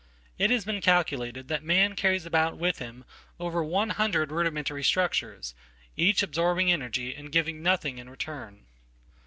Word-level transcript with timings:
It 0.39 0.49
has 0.49 0.65
been 0.65 0.81
calculated 0.81 1.47
that 1.47 1.61
man 1.61 1.95
carries 1.95 2.25
about 2.25 2.57
withhim 2.57 3.03
over 3.39 3.63
one 3.63 3.91
hundred 3.91 4.31
rudimentary 4.31 4.83
structures, 4.83 5.53
each 5.95 6.23
absorbing 6.23 6.69
energyand 6.71 7.31
giving 7.31 7.61
nothing 7.61 7.99
in 7.99 8.09
return. 8.09 8.65